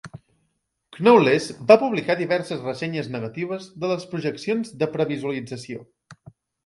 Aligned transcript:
Knowles 1.07 1.49
va 1.71 1.77
publicar 1.83 2.15
diverses 2.21 2.63
ressenyes 2.69 3.09
negatives 3.17 3.67
de 3.85 3.93
les 3.93 4.09
projeccions 4.15 4.73
de 4.81 4.89
previsualització. 4.97 5.85